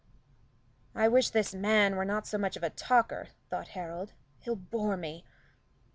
"I 0.95 1.07
wish 1.07 1.29
this 1.29 1.53
man 1.53 1.95
were 1.95 2.05
not 2.05 2.25
so 2.25 2.39
much 2.39 2.57
of 2.57 2.63
a 2.63 2.71
talker," 2.71 3.27
thought 3.51 3.67
Harold, 3.77 4.13
"he'll 4.39 4.55
bore 4.55 4.97
me. 4.97 5.23